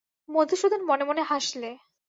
মধুসূদন 0.29 0.81
মনে 0.89 1.03
মনে 1.03 1.23
হাসলে। 1.23 1.69